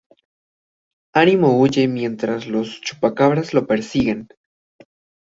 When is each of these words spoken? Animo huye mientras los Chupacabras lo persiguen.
Animo 1.13 1.59
huye 1.59 1.87
mientras 1.87 2.47
los 2.47 2.81
Chupacabras 2.81 3.53
lo 3.53 3.67
persiguen. 3.67 4.29